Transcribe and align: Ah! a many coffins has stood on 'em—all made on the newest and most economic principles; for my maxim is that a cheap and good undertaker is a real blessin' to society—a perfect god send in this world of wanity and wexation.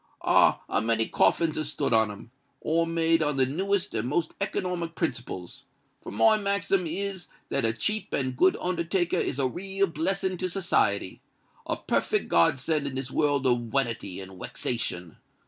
Ah! 0.23 0.61
a 0.67 0.81
many 0.81 1.07
coffins 1.07 1.55
has 1.57 1.69
stood 1.69 1.93
on 1.93 2.09
'em—all 2.09 2.87
made 2.87 3.21
on 3.21 3.37
the 3.37 3.45
newest 3.45 3.93
and 3.93 4.09
most 4.09 4.33
economic 4.41 4.95
principles; 4.95 5.61
for 6.01 6.09
my 6.11 6.37
maxim 6.39 6.87
is 6.87 7.27
that 7.49 7.65
a 7.65 7.71
cheap 7.71 8.11
and 8.11 8.35
good 8.35 8.57
undertaker 8.59 9.17
is 9.19 9.37
a 9.37 9.45
real 9.47 9.85
blessin' 9.85 10.37
to 10.39 10.49
society—a 10.49 11.77
perfect 11.85 12.29
god 12.29 12.57
send 12.57 12.87
in 12.87 12.95
this 12.95 13.11
world 13.11 13.45
of 13.45 13.59
wanity 13.71 14.19
and 14.19 14.39
wexation. 14.41 15.17